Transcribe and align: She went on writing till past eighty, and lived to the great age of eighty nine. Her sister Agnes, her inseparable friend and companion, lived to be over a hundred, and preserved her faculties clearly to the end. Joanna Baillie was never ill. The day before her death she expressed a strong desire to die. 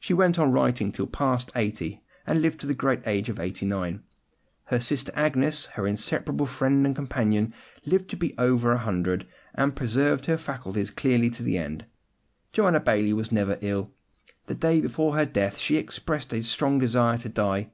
She 0.00 0.14
went 0.14 0.38
on 0.38 0.52
writing 0.52 0.90
till 0.90 1.06
past 1.06 1.52
eighty, 1.54 2.00
and 2.26 2.40
lived 2.40 2.60
to 2.60 2.66
the 2.66 2.72
great 2.72 3.06
age 3.06 3.28
of 3.28 3.38
eighty 3.38 3.66
nine. 3.66 4.02
Her 4.64 4.80
sister 4.80 5.12
Agnes, 5.14 5.66
her 5.66 5.86
inseparable 5.86 6.46
friend 6.46 6.86
and 6.86 6.96
companion, 6.96 7.52
lived 7.84 8.08
to 8.08 8.16
be 8.16 8.32
over 8.38 8.72
a 8.72 8.78
hundred, 8.78 9.26
and 9.54 9.76
preserved 9.76 10.24
her 10.24 10.38
faculties 10.38 10.90
clearly 10.90 11.28
to 11.28 11.42
the 11.42 11.58
end. 11.58 11.84
Joanna 12.54 12.80
Baillie 12.80 13.12
was 13.12 13.30
never 13.30 13.58
ill. 13.60 13.90
The 14.46 14.54
day 14.54 14.80
before 14.80 15.14
her 15.14 15.26
death 15.26 15.58
she 15.58 15.76
expressed 15.76 16.32
a 16.32 16.42
strong 16.42 16.78
desire 16.78 17.18
to 17.18 17.28
die. 17.28 17.68